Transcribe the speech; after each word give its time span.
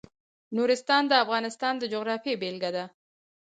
نورستان 0.55 1.03
د 1.07 1.13
افغانستان 1.23 1.73
د 1.79 1.83
جغرافیې 1.93 2.33
بېلګه 2.41 2.69
ده. 2.75 2.85